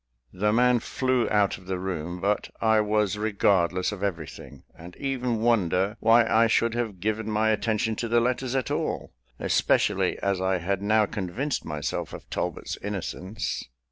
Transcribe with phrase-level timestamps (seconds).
[0.33, 5.41] The man flew out of the room; but I was regardless of everything, and even
[5.41, 10.41] wonder why I should have given my attention to the letters at all, especially as
[10.41, 13.63] I had now convinced myself of Talbot's innocence.